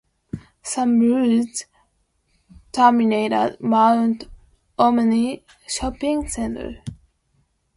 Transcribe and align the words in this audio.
Some 0.63 0.99
routes 0.99 1.65
terminate 2.71 3.31
at 3.33 3.61
Mount 3.63 4.23
Ommaney 4.79 5.43
Shopping 5.67 6.27
Centre. 6.27 6.81